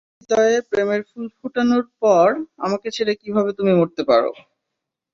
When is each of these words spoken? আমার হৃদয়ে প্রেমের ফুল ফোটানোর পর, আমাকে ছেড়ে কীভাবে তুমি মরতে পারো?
আমার 0.03 0.19
হৃদয়ে 0.19 0.57
প্রেমের 0.69 1.01
ফুল 1.09 1.25
ফোটানোর 1.37 1.83
পর, 2.01 2.27
আমাকে 2.65 2.87
ছেড়ে 2.95 3.13
কীভাবে 3.21 3.51
তুমি 3.57 3.71
মরতে 3.79 4.01
পারো? 4.09 4.31